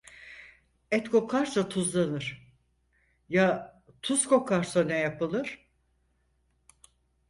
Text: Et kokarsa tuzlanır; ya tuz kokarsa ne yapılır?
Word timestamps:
Et 0.91 1.07
kokarsa 1.11 1.63
tuzlanır; 1.71 2.27
ya 3.29 3.47
tuz 4.03 4.21
kokarsa 4.29 4.83
ne 4.83 4.97
yapılır? 4.99 5.69